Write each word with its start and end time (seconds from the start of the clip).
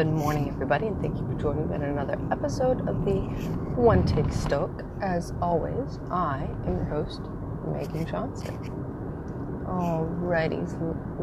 Good 0.00 0.14
morning, 0.14 0.48
everybody, 0.48 0.86
and 0.86 0.98
thank 1.02 1.18
you 1.18 1.26
for 1.26 1.34
joining 1.34 1.68
me 1.68 1.74
in 1.74 1.82
another 1.82 2.18
episode 2.32 2.88
of 2.88 3.04
the 3.04 3.20
One 3.76 4.02
Take 4.06 4.32
Stoic. 4.32 4.70
As 5.02 5.34
always, 5.42 5.98
I 6.10 6.48
am 6.66 6.76
your 6.76 6.86
host, 6.86 7.20
Megan 7.66 8.06
Johnston. 8.06 8.56
Alrighty, 9.66 10.56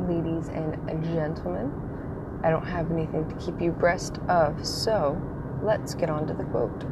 ladies 0.07 0.49
and 0.49 1.03
gentlemen, 1.05 1.73
I 2.43 2.51
don't 2.51 2.67
have 2.67 2.91
anything 2.91 3.27
to 3.27 3.35
keep 3.43 3.59
you 3.59 3.71
abreast 3.71 4.19
of, 4.29 4.63
so 4.63 5.19
let's 5.63 5.95
get 5.95 6.11
on 6.11 6.27
to 6.27 6.35
the 6.35 6.43
quote. 6.43 6.85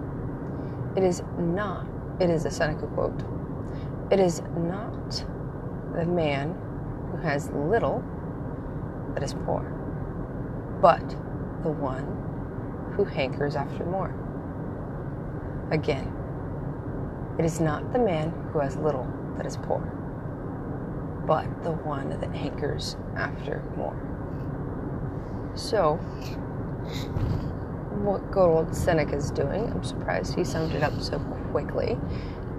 It 0.98 1.04
is 1.04 1.22
not, 1.38 1.86
it 2.20 2.32
is 2.32 2.46
a 2.46 2.50
Seneca 2.50 2.88
quote. 2.88 3.24
It 4.10 4.20
is 4.20 4.42
not 4.58 5.24
the 5.96 6.08
man 6.08 6.58
who 7.12 7.18
has 7.18 7.52
little 7.52 8.04
that 9.14 9.22
is 9.22 9.36
poor, 9.46 9.62
but 10.82 11.16
the 11.66 11.72
one 11.72 12.06
who 12.96 13.04
hankers 13.04 13.56
after 13.56 13.84
more. 13.84 14.14
Again, 15.72 16.14
it 17.38 17.44
is 17.44 17.60
not 17.60 17.92
the 17.92 18.00
man 18.00 18.32
who 18.54 18.60
has 18.60 18.78
little 18.78 19.12
that 19.36 19.46
is 19.46 19.58
poor, 19.58 19.82
but 21.28 21.64
the 21.64 21.72
one 21.72 22.10
that 22.10 22.34
hankers 22.34 22.96
after 23.18 23.64
more. 23.76 23.98
So, 25.56 25.96
what 28.04 28.32
good 28.32 28.48
old 28.48 28.76
Seneca 28.76 29.16
is 29.16 29.32
doing, 29.32 29.66
I'm 29.72 29.84
surprised 29.84 30.36
he 30.36 30.44
summed 30.44 30.74
it 30.74 30.84
up 30.84 31.02
so 31.02 31.20
quickly, 31.52 31.98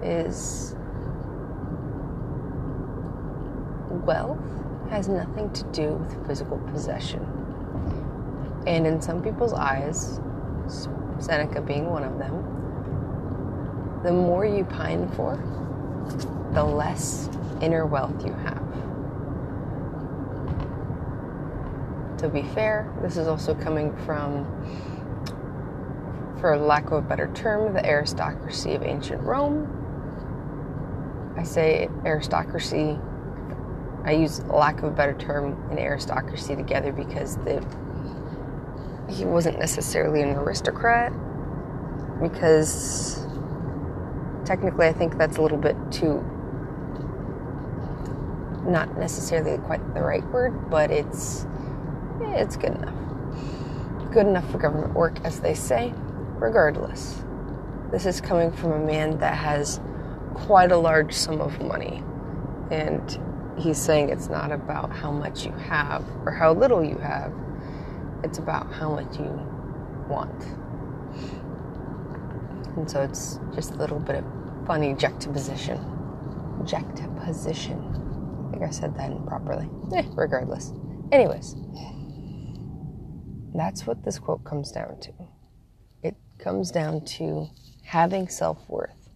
is 0.03 0.75
wealth 3.89 4.37
has 4.89 5.07
nothing 5.07 5.51
to 5.53 5.63
do 5.65 5.93
with 5.93 6.27
physical 6.27 6.57
possession. 6.59 7.46
And 8.67 8.85
in 8.85 9.01
some 9.01 9.23
people's 9.23 9.53
eyes, 9.53 10.19
Seneca 11.19 11.61
being 11.61 11.89
one 11.89 12.03
of 12.03 12.19
them, 12.19 12.43
the 14.03 14.11
more 14.11 14.45
you 14.45 14.65
pine 14.65 15.09
for, 15.11 15.37
the 16.53 16.63
less 16.63 17.29
inner 17.61 17.85
wealth 17.85 18.25
you 18.25 18.33
have. 18.33 18.61
To 22.19 22.27
be 22.27 22.43
fair, 22.53 22.93
this 23.01 23.15
is 23.15 23.27
also 23.27 23.55
coming 23.55 23.95
from, 24.05 24.45
for 26.41 26.57
lack 26.57 26.87
of 26.87 26.93
a 26.93 27.01
better 27.01 27.31
term, 27.33 27.73
the 27.73 27.85
aristocracy 27.85 28.73
of 28.73 28.83
ancient 28.83 29.21
Rome. 29.23 29.73
I 31.37 31.43
say 31.43 31.89
aristocracy 32.03 32.99
I 34.07 34.11
use 34.11 34.41
lack 34.45 34.77
of 34.77 34.85
a 34.85 34.91
better 34.91 35.13
term 35.13 35.61
and 35.69 35.77
aristocracy 35.77 36.55
together 36.55 36.93
because 36.93 37.35
the 37.37 37.61
he 39.09 39.25
wasn't 39.25 39.59
necessarily 39.59 40.21
an 40.21 40.29
aristocrat 40.31 41.11
because 42.21 43.25
technically 44.45 44.87
I 44.87 44.93
think 44.93 45.17
that's 45.17 45.37
a 45.37 45.41
little 45.41 45.57
bit 45.57 45.75
too 45.91 46.23
not 48.67 48.97
necessarily 48.97 49.57
quite 49.59 49.93
the 49.93 50.01
right 50.01 50.25
word, 50.25 50.69
but 50.69 50.91
it's 50.91 51.47
it's 52.21 52.57
good 52.57 52.75
enough. 52.75 52.93
Good 54.11 54.27
enough 54.27 54.49
for 54.51 54.57
government 54.57 54.93
work 54.93 55.19
as 55.23 55.39
they 55.39 55.53
say. 55.53 55.93
Regardless. 56.35 57.23
This 57.91 58.05
is 58.05 58.21
coming 58.21 58.51
from 58.51 58.73
a 58.73 58.79
man 58.79 59.17
that 59.19 59.35
has 59.35 59.79
quite 60.33 60.71
a 60.71 60.77
large 60.77 61.13
sum 61.13 61.41
of 61.41 61.59
money 61.61 62.03
and 62.69 63.19
he's 63.57 63.77
saying 63.77 64.09
it's 64.09 64.29
not 64.29 64.51
about 64.51 64.91
how 64.91 65.09
much 65.09 65.45
you 65.45 65.51
have 65.53 66.03
or 66.25 66.31
how 66.31 66.53
little 66.53 66.83
you 66.83 66.97
have, 66.97 67.33
it's 68.23 68.37
about 68.37 68.71
how 68.71 68.91
much 68.91 69.17
you 69.17 69.29
want. 70.09 70.43
And 72.77 72.89
so 72.89 73.01
it's 73.01 73.39
just 73.55 73.71
a 73.71 73.75
little 73.75 73.99
bit 73.99 74.17
of 74.17 74.25
funny 74.67 74.93
juxtaposition. 74.93 75.79
Juxtaposition. 76.65 77.79
I 78.47 78.51
think 78.51 78.63
I 78.63 78.69
said 78.69 78.95
that 78.97 79.11
improperly. 79.11 79.69
Eh, 79.95 80.03
regardless. 80.15 80.73
Anyways, 81.11 81.55
that's 83.55 83.87
what 83.87 84.03
this 84.03 84.19
quote 84.19 84.43
comes 84.43 84.71
down 84.71 84.99
to. 84.99 85.11
It 86.03 86.15
comes 86.37 86.69
down 86.69 87.03
to 87.17 87.49
having 87.83 88.27
self 88.27 88.59
worth. 88.69 89.09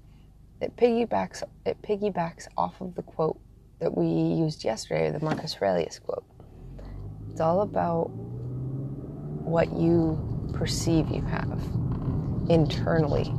It 0.61 0.75
piggybacks 0.75 1.43
it 1.65 1.81
piggybacks 1.81 2.47
off 2.57 2.81
of 2.81 2.95
the 2.95 3.03
quote 3.03 3.39
that 3.79 3.95
we 3.95 4.05
used 4.05 4.63
yesterday, 4.63 5.11
the 5.11 5.23
Marcus 5.23 5.57
Aurelius 5.61 5.99
quote. 5.99 6.23
It's 7.31 7.41
all 7.41 7.61
about 7.61 8.11
what 9.43 9.73
you 9.73 10.19
perceive 10.53 11.09
you 11.09 11.21
have 11.21 11.59
internally. 12.49 13.33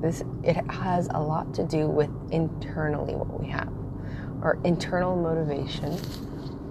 This 0.00 0.22
it 0.42 0.56
has 0.70 1.08
a 1.12 1.20
lot 1.20 1.54
to 1.54 1.64
do 1.64 1.88
with 1.88 2.10
internally 2.30 3.14
what 3.14 3.40
we 3.40 3.48
have, 3.48 3.72
our 4.42 4.58
internal 4.64 5.16
motivation, 5.16 5.98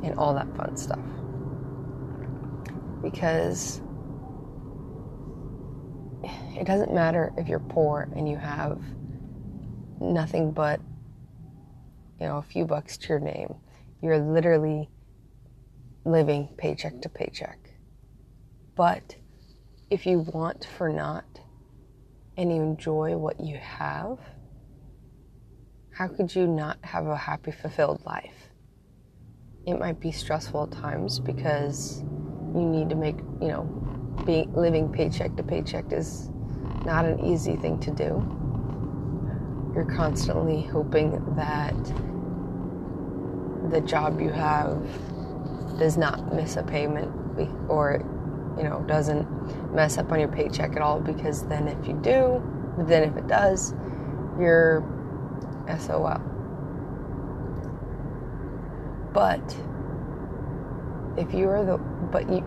and 0.04 0.18
all 0.18 0.34
that 0.34 0.56
fun 0.56 0.78
stuff. 0.78 1.00
Because 3.02 3.82
it 6.58 6.66
doesn't 6.66 6.94
matter 6.94 7.34
if 7.38 7.48
you're 7.48 7.60
poor 7.60 8.10
and 8.16 8.30
you 8.30 8.38
have 8.38 8.80
nothing 10.00 10.52
but 10.52 10.80
you 12.20 12.28
know, 12.28 12.38
a 12.38 12.42
few 12.42 12.66
bucks 12.66 12.98
to 12.98 13.10
your 13.10 13.20
name. 13.20 13.56
You're 14.02 14.20
literally 14.20 14.90
living 16.06 16.50
paycheck 16.58 17.02
to 17.02 17.10
paycheck. 17.10 17.60
But 18.76 19.16
if 19.90 20.06
you 20.06 20.20
want 20.20 20.68
for 20.78 20.90
not 20.90 21.26
and 22.38 22.52
you 22.54 22.62
enjoy 22.62 23.18
what 23.18 23.40
you 23.40 23.58
have, 23.58 24.20
how 25.92 26.08
could 26.08 26.36
you 26.36 26.46
not 26.46 26.78
have 26.84 27.08
a 27.08 27.16
happy, 27.16 27.52
fulfilled 27.52 28.02
life? 28.06 28.50
It 29.66 29.80
might 29.80 30.00
be 30.00 30.12
stressful 30.12 30.64
at 30.64 30.72
times 30.72 31.20
because 31.20 32.04
you 32.54 32.62
need 32.62 32.90
to 32.90 32.96
make, 32.96 33.18
you 33.42 33.48
know, 33.48 33.64
being 34.26 34.54
living 34.54 34.92
paycheck 34.92 35.36
to 35.38 35.44
paycheck 35.44 35.92
is 35.92 36.30
not 36.86 37.06
an 37.06 37.26
easy 37.26 37.56
thing 37.56 37.80
to 37.80 37.92
do 37.92 38.36
you're 39.76 39.84
constantly 39.84 40.62
hoping 40.64 41.12
that 41.36 41.76
the 43.70 43.82
job 43.82 44.22
you 44.22 44.30
have 44.30 44.82
does 45.78 45.98
not 45.98 46.34
miss 46.34 46.56
a 46.56 46.64
payment 46.64 47.12
or 47.70 48.02
you 48.58 48.64
know 48.64 48.84
doesn't 48.88 49.26
mess 49.74 49.98
up 49.98 50.12
on 50.12 50.20
your 50.20 50.30
paycheck 50.30 50.76
at 50.76 50.82
all 50.82 51.00
because 51.00 51.44
then 51.48 51.68
if 51.68 51.88
you 51.88 51.94
do 52.02 52.42
then 52.88 53.04
if 53.10 53.16
it 53.16 53.28
does 53.28 53.74
you're 54.40 54.84
SOL 55.80 56.22
but 59.14 59.58
if 61.18 61.34
you 61.34 61.48
are 61.50 61.64
the 61.64 61.78
but 62.12 62.30
you 62.30 62.44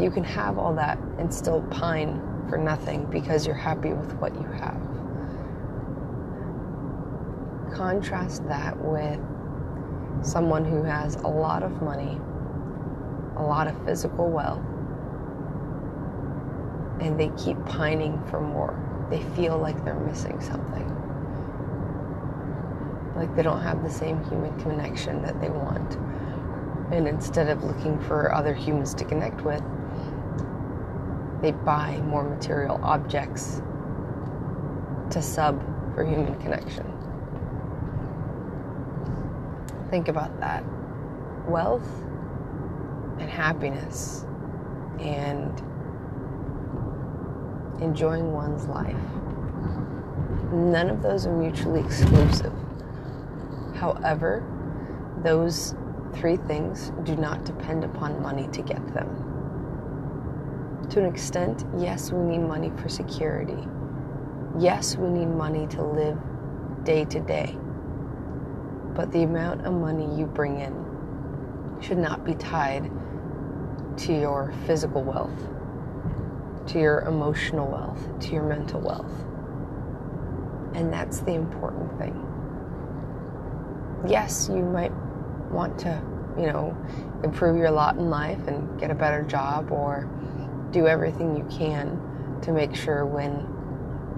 you 0.00 0.10
can 0.10 0.24
have 0.24 0.58
all 0.58 0.74
that 0.74 0.98
and 1.18 1.32
still 1.32 1.62
pine 1.70 2.20
for 2.48 2.56
nothing 2.56 3.04
because 3.06 3.46
you're 3.46 3.54
happy 3.54 3.92
with 3.92 4.12
what 4.14 4.34
you 4.34 4.46
have. 4.46 4.80
Contrast 7.74 8.46
that 8.48 8.76
with 8.82 9.20
someone 10.22 10.64
who 10.64 10.82
has 10.82 11.16
a 11.16 11.28
lot 11.28 11.62
of 11.62 11.82
money, 11.82 12.18
a 13.36 13.42
lot 13.42 13.66
of 13.66 13.84
physical 13.84 14.30
wealth, 14.30 14.62
and 17.00 17.18
they 17.18 17.30
keep 17.36 17.62
pining 17.66 18.22
for 18.30 18.40
more. 18.40 18.74
They 19.10 19.22
feel 19.34 19.58
like 19.58 19.84
they're 19.84 19.94
missing 19.94 20.40
something. 20.40 20.86
Like 23.14 23.34
they 23.34 23.42
don't 23.42 23.62
have 23.62 23.82
the 23.82 23.90
same 23.90 24.22
human 24.24 24.58
connection 24.60 25.22
that 25.22 25.40
they 25.40 25.48
want. 25.48 25.96
And 26.92 27.06
instead 27.06 27.48
of 27.48 27.64
looking 27.64 27.98
for 28.00 28.34
other 28.34 28.54
humans 28.54 28.94
to 28.94 29.04
connect 29.04 29.42
with, 29.42 29.62
they 31.42 31.52
buy 31.52 31.98
more 32.04 32.24
material 32.24 32.80
objects 32.82 33.62
to 35.10 35.22
sub 35.22 35.60
for 35.94 36.04
human 36.04 36.34
connection. 36.40 36.86
Think 39.90 40.08
about 40.08 40.38
that. 40.40 40.64
Wealth 41.46 41.88
and 43.18 43.30
happiness 43.30 44.24
and 45.00 45.62
enjoying 47.80 48.32
one's 48.32 48.66
life. 48.66 48.96
None 50.52 50.90
of 50.90 51.02
those 51.02 51.26
are 51.26 51.32
mutually 51.32 51.80
exclusive. 51.80 52.52
However, 53.74 54.44
those 55.22 55.74
three 56.14 56.36
things 56.36 56.92
do 57.04 57.16
not 57.16 57.44
depend 57.44 57.84
upon 57.84 58.22
money 58.22 58.48
to 58.48 58.62
get 58.62 58.94
them. 58.94 59.24
To 60.90 61.00
an 61.00 61.06
extent, 61.06 61.64
yes, 61.76 62.12
we 62.12 62.22
need 62.24 62.46
money 62.46 62.72
for 62.76 62.88
security. 62.88 63.66
Yes, 64.58 64.96
we 64.96 65.08
need 65.10 65.28
money 65.28 65.66
to 65.68 65.82
live 65.82 66.18
day 66.84 67.04
to 67.04 67.20
day 67.20 67.56
but 68.98 69.12
the 69.12 69.22
amount 69.22 69.64
of 69.64 69.72
money 69.72 70.12
you 70.18 70.26
bring 70.26 70.58
in 70.58 70.74
should 71.80 71.98
not 71.98 72.24
be 72.24 72.34
tied 72.34 72.90
to 73.96 74.12
your 74.12 74.52
physical 74.66 75.04
wealth. 75.04 75.30
To 76.68 76.78
your 76.78 77.00
emotional 77.00 77.66
wealth, 77.66 78.20
to 78.20 78.32
your 78.32 78.42
mental 78.42 78.80
wealth. 78.80 79.12
And 80.74 80.92
that's 80.92 81.20
the 81.20 81.32
important 81.32 81.98
thing. 81.98 82.24
Yes, 84.06 84.48
you 84.48 84.62
might 84.62 84.92
want 85.50 85.78
to, 85.80 86.02
you 86.38 86.46
know, 86.46 86.76
improve 87.24 87.56
your 87.56 87.70
lot 87.70 87.96
in 87.96 88.10
life 88.10 88.46
and 88.46 88.78
get 88.78 88.90
a 88.90 88.94
better 88.94 89.22
job 89.22 89.72
or 89.72 90.08
do 90.70 90.86
everything 90.86 91.36
you 91.36 91.44
can 91.50 92.00
to 92.42 92.52
make 92.52 92.74
sure 92.74 93.04
when 93.04 93.46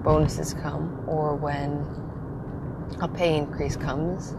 bonuses 0.03 0.53
come 0.53 1.03
or 1.07 1.35
when 1.35 1.85
a 3.01 3.07
pay 3.07 3.37
increase 3.37 3.75
comes 3.75 4.35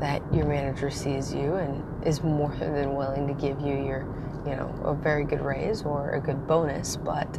that 0.00 0.22
your 0.32 0.46
manager 0.46 0.90
sees 0.90 1.34
you 1.34 1.54
and 1.54 2.06
is 2.06 2.22
more 2.22 2.54
than 2.56 2.94
willing 2.94 3.26
to 3.26 3.34
give 3.34 3.60
you 3.60 3.74
your, 3.84 4.06
you 4.48 4.56
know, 4.56 4.72
a 4.84 4.94
very 4.94 5.24
good 5.24 5.40
raise 5.40 5.82
or 5.82 6.12
a 6.12 6.20
good 6.20 6.46
bonus, 6.46 6.96
but 6.96 7.30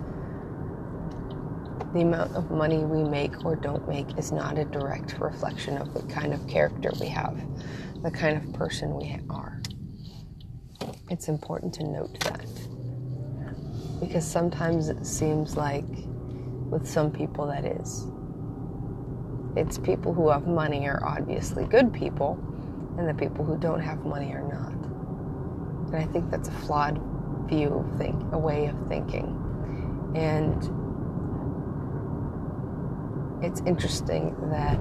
the 1.94 2.02
amount 2.02 2.36
of 2.36 2.52
money 2.52 2.78
we 2.78 3.04
make 3.04 3.44
or 3.44 3.56
don't 3.56 3.88
make 3.88 4.18
is 4.18 4.32
not 4.32 4.58
a 4.58 4.66
direct 4.66 5.18
reflection 5.20 5.78
of 5.78 5.94
the 5.94 6.04
kind 6.04 6.34
of 6.34 6.48
character 6.48 6.92
we 7.00 7.08
have, 7.08 7.42
the 8.04 8.12
kind 8.12 8.38
of 8.38 8.54
person 8.54 8.96
we 8.96 9.18
are. 9.30 9.60
It's 11.10 11.28
important 11.28 11.74
to 11.76 11.84
note 11.84 12.20
that. 12.20 12.46
Because 14.00 14.26
sometimes 14.26 14.90
it 14.90 15.06
seems 15.06 15.58
like 15.58 15.86
with 16.70 16.88
some 16.88 17.12
people 17.12 17.48
that 17.48 17.66
is. 17.66 18.06
It's 19.56 19.80
people 19.80 20.14
who 20.14 20.30
have 20.30 20.46
money 20.46 20.88
are 20.88 21.04
obviously 21.04 21.66
good 21.66 21.92
people, 21.92 22.38
and 23.00 23.10
the 23.10 23.14
people 23.16 23.44
who 23.44 23.58
don't 23.58 23.82
have 23.82 24.06
money 24.06 24.32
are 24.32 24.48
not. 24.48 24.89
And 25.92 25.98
I 25.98 26.06
think 26.06 26.30
that's 26.30 26.48
a 26.48 26.52
flawed 26.52 27.02
view 27.50 27.74
of 27.74 27.98
think, 27.98 28.16
a 28.32 28.38
way 28.38 28.68
of 28.68 28.76
thinking. 28.88 29.36
And 30.16 30.64
it's 33.44 33.62
interesting 33.62 34.36
that 34.50 34.78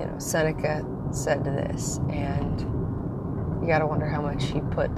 you 0.00 0.06
know 0.06 0.18
Seneca 0.18 0.84
said 1.12 1.44
this, 1.44 1.98
and 2.10 2.60
you 3.60 3.68
got 3.68 3.78
to 3.78 3.86
wonder 3.86 4.06
how 4.06 4.20
much 4.20 4.44
he 4.44 4.60
put, 4.72 4.90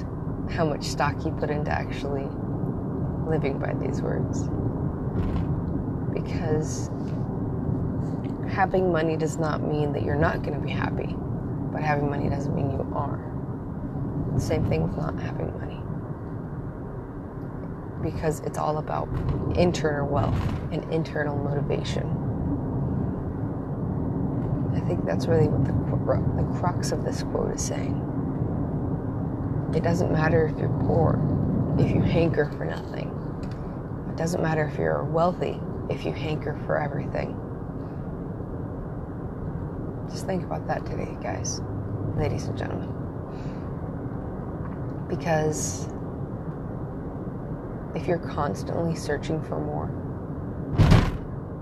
how 0.50 0.64
much 0.64 0.84
stock 0.84 1.20
he 1.22 1.30
put 1.30 1.50
into 1.50 1.70
actually 1.70 2.26
living 3.28 3.58
by 3.58 3.74
these 3.74 4.00
words. 4.00 4.48
Because 6.14 6.88
having 8.48 8.92
money 8.92 9.16
does 9.16 9.36
not 9.36 9.62
mean 9.62 9.92
that 9.92 10.02
you're 10.02 10.14
not 10.14 10.42
going 10.42 10.54
to 10.54 10.64
be 10.64 10.70
happy, 10.70 11.14
but 11.72 11.82
having 11.82 12.08
money 12.08 12.28
doesn't 12.28 12.54
mean 12.54 12.70
you 12.70 12.92
are. 12.94 13.33
Same 14.38 14.68
thing 14.68 14.82
with 14.82 14.96
not 14.96 15.18
having 15.18 15.52
money. 15.58 15.80
Because 18.02 18.40
it's 18.40 18.58
all 18.58 18.78
about 18.78 19.08
internal 19.56 20.06
wealth 20.06 20.38
and 20.72 20.84
internal 20.92 21.36
motivation. 21.36 22.04
I 24.74 24.80
think 24.80 25.06
that's 25.06 25.26
really 25.26 25.48
what 25.48 25.64
the, 25.64 25.72
the 26.42 26.58
crux 26.58 26.92
of 26.92 27.04
this 27.04 27.22
quote 27.22 27.54
is 27.54 27.64
saying. 27.64 28.00
It 29.74 29.82
doesn't 29.82 30.12
matter 30.12 30.46
if 30.46 30.58
you're 30.58 30.68
poor, 30.86 31.18
if 31.78 31.90
you 31.90 32.02
hanker 32.02 32.50
for 32.50 32.64
nothing. 32.64 33.10
It 34.10 34.16
doesn't 34.16 34.42
matter 34.42 34.64
if 34.64 34.78
you're 34.78 35.04
wealthy, 35.04 35.60
if 35.88 36.04
you 36.04 36.12
hanker 36.12 36.58
for 36.66 36.76
everything. 36.76 37.40
Just 40.10 40.26
think 40.26 40.44
about 40.44 40.66
that 40.68 40.84
today, 40.86 41.16
guys, 41.22 41.60
ladies 42.16 42.44
and 42.44 42.58
gentlemen. 42.58 42.93
Because 45.08 45.88
if 47.94 48.06
you're 48.06 48.18
constantly 48.18 48.94
searching 48.96 49.42
for 49.42 49.60
more, 49.60 49.90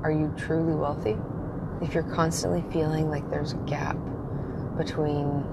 are 0.03 0.13
you 0.13 0.33
truly 0.37 0.75
wealthy? 0.75 1.17
If 1.81 1.95
you're 1.95 2.03
constantly 2.03 2.65
feeling 2.73 3.11
like 3.11 3.29
there's 3.31 3.53
a 3.53 3.57
gap 3.59 3.97
between 4.77 5.45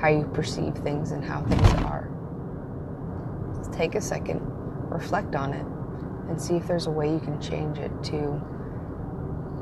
how 0.00 0.08
you 0.08 0.28
perceive 0.32 0.74
things 0.74 1.12
and 1.12 1.24
how 1.24 1.42
things 1.44 1.72
are, 1.84 2.08
take 3.72 3.94
a 3.94 4.00
second, 4.00 4.40
reflect 4.90 5.34
on 5.34 5.52
it, 5.52 5.66
and 6.28 6.40
see 6.40 6.56
if 6.56 6.66
there's 6.66 6.86
a 6.86 6.90
way 6.90 7.10
you 7.10 7.20
can 7.20 7.40
change 7.40 7.78
it 7.78 7.90
to 8.04 8.40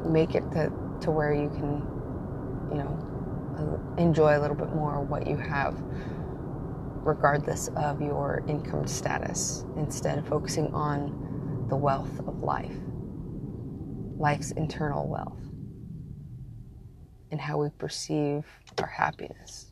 make 0.05 0.35
it 0.35 0.43
to, 0.53 0.73
to 1.01 1.11
where 1.11 1.33
you 1.33 1.49
can, 1.51 1.83
you 2.71 2.79
know, 2.79 2.99
uh, 3.59 4.01
enjoy 4.01 4.37
a 4.37 4.41
little 4.41 4.57
bit 4.57 4.75
more 4.75 5.01
what 5.03 5.27
you 5.27 5.37
have, 5.37 5.75
regardless 7.07 7.69
of 7.77 8.03
your 8.03 8.43
income 8.49 8.85
status, 8.85 9.65
instead 9.77 10.27
focusing 10.27 10.75
on 10.75 11.67
the 11.69 11.77
wealth 11.77 12.19
of 12.27 12.43
life, 12.43 12.77
life's 14.19 14.51
internal 14.53 15.07
wealth, 15.09 15.39
and 17.31 17.41
how 17.41 17.59
we 17.59 17.69
perceive 17.79 18.45
our 18.79 18.89
happiness. 18.89 19.71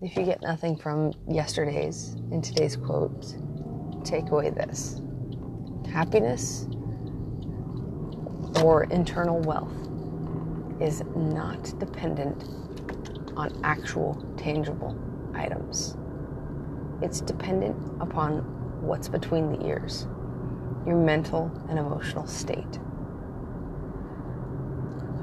If 0.00 0.16
you 0.16 0.24
get 0.24 0.40
nothing 0.42 0.76
from 0.76 1.12
yesterday's 1.28 2.14
and 2.30 2.42
today's 2.42 2.76
quotes, 2.76 3.36
take 4.04 4.30
away 4.30 4.50
this 4.50 5.02
happiness 5.92 6.68
or 8.62 8.84
internal 8.84 9.40
wealth 9.40 9.74
is 10.80 11.02
not 11.16 11.76
dependent 11.80 12.44
on 13.36 13.60
actual 13.64 14.14
tangible 14.36 15.09
items. 15.34 15.96
It's 17.02 17.20
dependent 17.20 17.76
upon 18.00 18.38
what's 18.82 19.08
between 19.08 19.52
the 19.52 19.66
ears, 19.66 20.06
your 20.86 20.96
mental 20.96 21.50
and 21.68 21.78
emotional 21.78 22.26
state. 22.26 22.78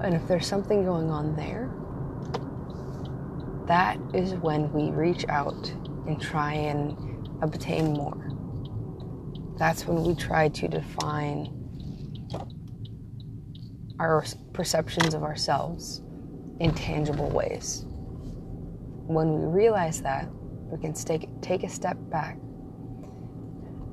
And 0.04 0.14
if 0.14 0.28
there's 0.28 0.46
something 0.46 0.84
going 0.84 1.10
on 1.10 1.36
there, 1.36 1.70
that 3.68 3.98
is 4.14 4.36
when 4.36 4.72
we 4.72 4.92
reach 4.92 5.26
out 5.28 5.70
and 6.08 6.22
try 6.22 6.54
and 6.54 6.96
obtain 7.42 7.94
more 7.94 8.28
that's 9.58 9.88
when 9.88 10.04
we 10.04 10.14
try 10.14 10.50
to 10.50 10.68
define 10.68 11.54
our 14.00 14.24
perceptions 14.54 15.16
of 15.16 15.24
ourselves 15.24 16.02
in 16.60 16.74
tangible 16.74 17.30
ways. 17.30 17.87
When 19.08 19.40
we 19.40 19.46
realize 19.46 20.02
that, 20.02 20.30
we 20.70 20.80
can 20.80 20.94
take, 20.94 21.30
take 21.42 21.64
a 21.64 21.70
step 21.70 21.98
back 22.10 22.38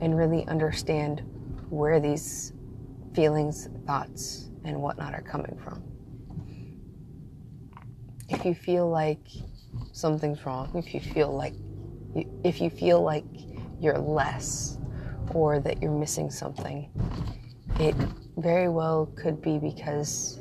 and 0.01 0.17
really 0.17 0.47
understand 0.47 1.23
where 1.71 2.01
these 2.01 2.53
feelings, 3.15 3.69
thoughts, 3.87 4.51
and 4.65 4.83
whatnot 4.83 5.15
are 5.15 5.23
coming 5.23 5.59
from. 5.63 5.83
If 8.29 8.45
you 8.45 8.55
feel 8.55 8.89
like 8.91 9.27
something's 9.93 10.45
wrong, 10.45 10.71
if 10.75 10.95
you 10.95 11.01
feel 11.01 11.35
like 11.35 11.55
if 12.45 12.61
you 12.61 12.71
feel 12.71 13.03
like 13.03 13.25
you're 13.81 13.99
less 13.99 14.79
or 15.31 15.61
that 15.61 15.83
you're 15.83 15.91
missing 15.91 16.31
something. 16.31 16.91
It 17.81 17.95
very 18.37 18.69
well 18.69 19.07
could 19.17 19.43
be 19.43 19.59
because 19.59 20.41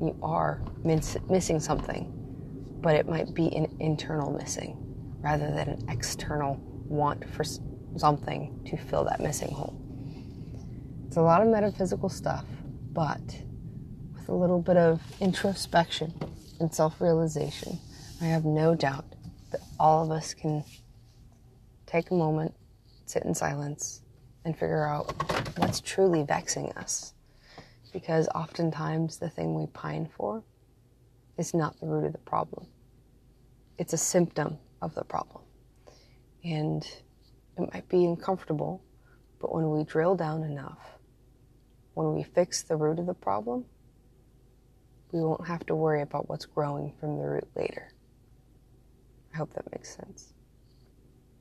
you 0.00 0.16
are 0.22 0.62
miss- 0.84 1.18
missing 1.28 1.60
something, 1.60 2.12
but 2.80 2.94
it 2.94 3.08
might 3.08 3.34
be 3.34 3.54
an 3.56 3.76
internal 3.80 4.32
missing 4.32 4.76
rather 5.20 5.50
than 5.50 5.68
an 5.68 5.86
external 5.88 6.60
want 6.88 7.28
for 7.30 7.44
something 7.96 8.60
to 8.66 8.76
fill 8.76 9.04
that 9.04 9.20
missing 9.20 9.50
hole. 9.50 9.80
It's 11.06 11.16
a 11.16 11.22
lot 11.22 11.42
of 11.42 11.48
metaphysical 11.48 12.08
stuff, 12.08 12.44
but 12.92 13.22
with 14.14 14.28
a 14.28 14.34
little 14.34 14.60
bit 14.60 14.76
of 14.76 15.00
introspection 15.20 16.14
and 16.60 16.72
self 16.72 17.00
realization, 17.00 17.78
I 18.20 18.26
have 18.26 18.44
no 18.44 18.74
doubt 18.74 19.04
that 19.50 19.60
all 19.78 20.04
of 20.04 20.10
us 20.10 20.34
can 20.34 20.64
take 21.86 22.10
a 22.10 22.14
moment, 22.14 22.54
sit 23.06 23.24
in 23.24 23.34
silence, 23.34 24.02
and 24.44 24.54
figure 24.54 24.86
out 24.86 25.12
what's 25.58 25.80
truly 25.80 26.22
vexing 26.22 26.72
us. 26.72 27.14
Because 27.92 28.28
oftentimes 28.34 29.18
the 29.18 29.30
thing 29.30 29.54
we 29.54 29.66
pine 29.66 30.08
for 30.16 30.42
is 31.38 31.54
not 31.54 31.78
the 31.80 31.86
root 31.86 32.06
of 32.06 32.12
the 32.12 32.18
problem, 32.18 32.66
it's 33.78 33.92
a 33.92 33.98
symptom 33.98 34.58
of 34.82 34.94
the 34.94 35.04
problem. 35.04 35.42
And 36.44 36.86
it 37.56 37.72
might 37.72 37.88
be 37.88 38.04
uncomfortable, 38.04 38.82
but 39.40 39.54
when 39.54 39.70
we 39.70 39.84
drill 39.84 40.14
down 40.14 40.42
enough, 40.44 40.78
when 41.94 42.14
we 42.14 42.22
fix 42.22 42.62
the 42.62 42.76
root 42.76 42.98
of 42.98 43.06
the 43.06 43.14
problem, 43.14 43.64
we 45.12 45.20
won't 45.20 45.46
have 45.46 45.64
to 45.66 45.74
worry 45.74 46.02
about 46.02 46.28
what's 46.28 46.44
growing 46.44 46.92
from 47.00 47.16
the 47.16 47.24
root 47.24 47.48
later. 47.56 47.88
I 49.32 49.38
hope 49.38 49.52
that 49.54 49.70
makes 49.72 49.94
sense. 49.94 50.34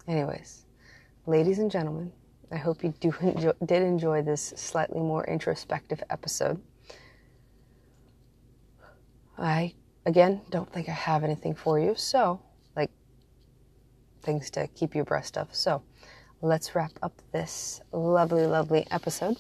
Anyways, 0.08 0.66
ladies 1.26 1.60
and 1.60 1.70
gentlemen, 1.72 2.12
I 2.52 2.58
hope 2.58 2.84
you 2.84 2.94
do 3.00 3.14
enjoy, 3.22 3.52
did 3.66 3.84
enjoy 3.84 4.22
this 4.22 4.54
slightly 4.56 5.00
more 5.00 5.26
introspective 5.26 6.02
episode. 6.10 6.62
I 9.38 9.74
again 10.06 10.42
don't 10.50 10.72
think 10.72 10.90
I 10.90 10.94
have 10.94 11.24
anything 11.24 11.56
for 11.56 11.80
you, 11.80 11.96
so 11.96 12.42
like 12.76 12.92
things 14.22 14.50
to 14.52 14.68
keep 14.68 14.96
you 14.96 15.02
abreast 15.02 15.38
of. 15.38 15.54
So, 15.54 15.82
let's 16.42 16.76
wrap 16.76 16.92
up 17.02 17.14
this 17.32 17.82
lovely, 17.92 18.46
lovely 18.46 18.88
episode. 18.92 19.38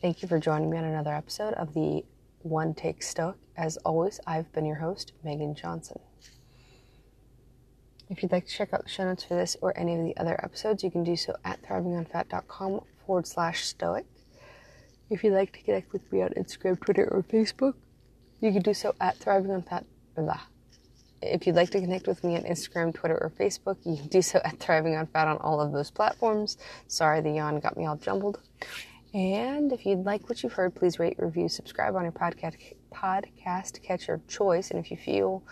Thank 0.00 0.22
you 0.22 0.28
for 0.28 0.38
joining 0.38 0.70
me 0.70 0.76
on 0.76 0.84
another 0.84 1.14
episode 1.14 1.54
of 1.54 1.72
the 1.74 2.04
One 2.42 2.74
Take 2.74 3.02
Stoic. 3.02 3.36
As 3.56 3.76
always, 3.78 4.20
I've 4.26 4.52
been 4.52 4.66
your 4.66 4.76
host, 4.76 5.12
Megan 5.22 5.54
Johnson. 5.54 5.98
If 8.10 8.22
you'd 8.22 8.32
like 8.32 8.46
to 8.46 8.52
check 8.52 8.74
out 8.74 8.82
the 8.82 8.88
show 8.90 9.04
notes 9.04 9.24
for 9.24 9.34
this 9.34 9.56
or 9.62 9.76
any 9.78 9.94
of 9.94 10.04
the 10.04 10.16
other 10.16 10.38
episodes, 10.44 10.84
you 10.84 10.90
can 10.90 11.04
do 11.04 11.16
so 11.16 11.36
at 11.44 11.62
thrivingonfat.com 11.62 12.80
forward 13.06 13.26
slash 13.26 13.64
stoic. 13.64 14.04
If 15.08 15.24
you'd 15.24 15.34
like 15.34 15.52
to 15.52 15.62
connect 15.62 15.92
with 15.92 16.10
me 16.12 16.22
on 16.22 16.30
Instagram, 16.30 16.80
Twitter, 16.80 17.08
or 17.10 17.22
Facebook, 17.22 17.74
you 18.44 18.52
can 18.52 18.62
do 18.62 18.74
so 18.74 18.94
at 19.00 19.18
thrivingonfat. 19.18 19.84
Blah. 20.14 20.40
If 21.22 21.46
you'd 21.46 21.56
like 21.56 21.70
to 21.70 21.80
connect 21.80 22.06
with 22.06 22.22
me 22.22 22.36
on 22.36 22.42
Instagram, 22.42 22.94
Twitter, 22.94 23.16
or 23.16 23.30
Facebook, 23.30 23.78
you 23.84 23.96
can 23.96 24.08
do 24.08 24.20
so 24.20 24.40
at 24.44 24.58
Thriving 24.58 24.94
on 24.94 25.06
Fat 25.06 25.26
on 25.26 25.38
all 25.38 25.60
of 25.60 25.72
those 25.72 25.90
platforms. 25.90 26.58
Sorry, 26.86 27.22
the 27.22 27.30
yawn 27.30 27.58
got 27.60 27.78
me 27.78 27.86
all 27.86 27.96
jumbled. 27.96 28.40
And 29.14 29.72
if 29.72 29.86
you'd 29.86 30.04
like 30.04 30.28
what 30.28 30.42
you've 30.42 30.52
heard, 30.52 30.74
please 30.74 30.98
rate, 30.98 31.16
review, 31.18 31.48
subscribe 31.48 31.96
on 31.96 32.02
your 32.02 32.12
podcast 32.12 32.56
podcast 32.92 33.82
catcher 33.82 34.20
choice. 34.28 34.70
And 34.70 34.78
if 34.78 34.90
you 34.90 34.98
feel 34.98 35.42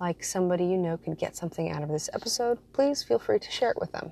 like 0.00 0.24
somebody 0.24 0.64
you 0.64 0.76
know 0.76 0.96
can 0.96 1.14
get 1.14 1.36
something 1.36 1.70
out 1.70 1.84
of 1.84 1.88
this 1.88 2.10
episode, 2.12 2.58
please 2.72 3.04
feel 3.04 3.20
free 3.20 3.38
to 3.38 3.50
share 3.50 3.70
it 3.70 3.80
with 3.80 3.92
them. 3.92 4.10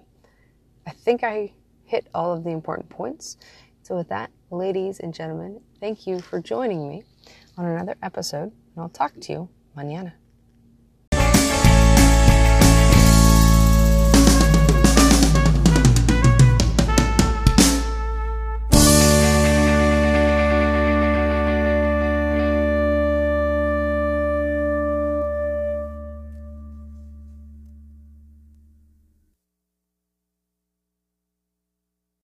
I 0.86 0.90
think 0.92 1.24
I 1.24 1.52
hit 1.84 2.06
all 2.14 2.32
of 2.32 2.44
the 2.44 2.50
important 2.50 2.88
points. 2.88 3.36
So, 3.82 3.96
with 3.96 4.08
that, 4.10 4.30
ladies 4.50 5.00
and 5.00 5.12
gentlemen, 5.12 5.60
thank 5.80 6.06
you 6.06 6.20
for 6.20 6.40
joining 6.40 6.88
me 6.88 7.04
on 7.58 7.66
another 7.66 7.96
episode, 8.02 8.52
and 8.74 8.78
I'll 8.78 8.88
talk 8.88 9.12
to 9.20 9.32
you 9.32 9.48
mañana. 9.76 10.12